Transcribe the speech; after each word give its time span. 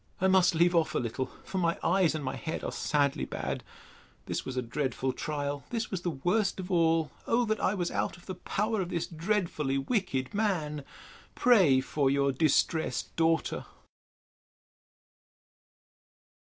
I 0.19 0.27
must 0.27 0.55
leave 0.55 0.73
off 0.73 0.95
a 0.95 0.97
little; 0.97 1.27
for 1.43 1.59
my 1.59 1.77
eyes 1.83 2.15
and 2.15 2.25
my 2.25 2.35
head 2.35 2.63
are 2.63 2.71
sadly 2.71 3.23
bad.—This 3.23 4.43
was 4.45 4.57
a 4.57 4.63
dreadful 4.63 5.13
trial! 5.13 5.63
This 5.69 5.91
was 5.91 6.01
the 6.01 6.09
worst 6.09 6.59
of 6.59 6.71
all! 6.71 7.11
Oh, 7.27 7.45
that 7.45 7.59
I 7.59 7.75
was 7.75 7.91
out 7.91 8.17
of 8.17 8.25
the 8.25 8.33
power 8.33 8.81
of 8.81 8.89
this 8.89 9.05
dreadfully 9.05 9.77
wicked 9.77 10.33
man! 10.33 10.83
Pray 11.35 11.81
for 11.81 12.09
Your 12.09 12.31
distressed 12.31 13.15
DAUGHTER. 13.15 13.67